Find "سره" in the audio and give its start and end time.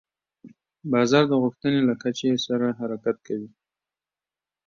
2.45-2.67